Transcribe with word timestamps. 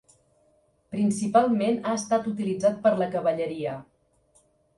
Principalment 0.95 1.77
ha 1.89 1.93
estat 1.99 2.25
utilitzat 2.33 2.81
per 2.87 2.95
la 3.03 3.11
cavalleria. 3.19 3.77